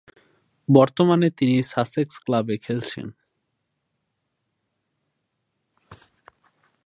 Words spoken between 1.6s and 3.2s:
Sussex ক্লাবে খেলছেন।